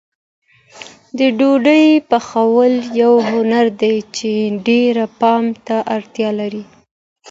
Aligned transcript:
د 1.17 1.19
ډوډۍ 1.37 1.87
پخول 2.09 2.73
یو 3.01 3.13
هنر 3.29 3.65
دی 3.81 3.95
چې 4.15 4.31
ډېر 4.67 4.95
پام 5.19 5.43
ته 5.65 5.77
اړتیا 5.95 6.29
لري. 6.39 6.63